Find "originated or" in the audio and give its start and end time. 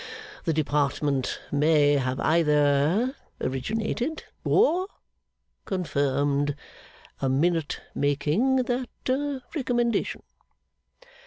3.39-4.87